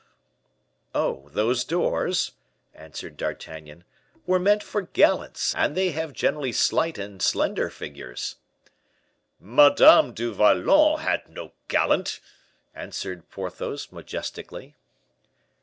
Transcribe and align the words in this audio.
"Oh, 0.95 1.29
those 1.31 1.63
doors," 1.63 2.31
answered 2.73 3.17
D'Artagnan, 3.17 3.83
"were 4.25 4.39
meant 4.39 4.63
for 4.63 4.81
gallants, 4.81 5.53
and 5.53 5.77
they 5.77 5.91
have 5.91 6.11
generally 6.11 6.51
slight 6.51 6.97
and 6.97 7.21
slender 7.21 7.69
figures." 7.69 8.37
"Madame 9.39 10.11
du 10.13 10.33
Vallon 10.33 10.97
had 11.01 11.29
no 11.29 11.51
gallant!" 11.67 12.19
answered 12.73 13.29
Porthos, 13.29 13.91
majestically. 13.91 14.75